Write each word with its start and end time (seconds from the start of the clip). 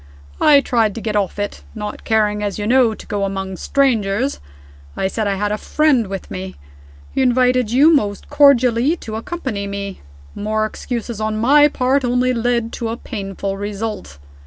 I 0.39 0.61
tried 0.61 0.95
to 0.95 1.01
get 1.01 1.15
off 1.15 1.37
it 1.37 1.63
not 1.75 2.03
caring, 2.05 2.41
as 2.41 2.57
you 2.57 2.65
know, 2.65 2.95
to 2.95 3.05
go 3.05 3.23
among 3.23 3.55
strangers 3.57 4.39
I 4.97 5.07
said 5.07 5.27
I 5.27 5.35
had 5.35 5.51
a 5.51 5.59
friend 5.59 6.07
with 6.07 6.31
me. 6.31 6.55
He 7.13 7.21
invited 7.21 7.69
you 7.71 7.93
most 7.93 8.27
cordially 8.27 8.95
to 8.95 9.15
accompany 9.15 9.67
me. 9.67 10.01
More 10.33 10.65
excuses 10.65 11.21
on 11.21 11.37
my 11.37 11.67
part 11.67 12.03
only 12.03 12.33
led 12.33 12.73
to 12.73 12.89
a 12.89 12.97
painful 12.97 13.57
result. 13.57 14.17